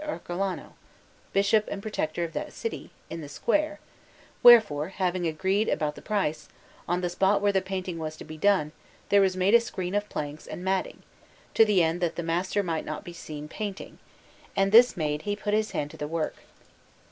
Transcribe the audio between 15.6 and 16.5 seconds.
hand to the work.